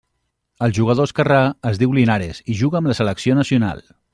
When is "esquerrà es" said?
1.09-1.81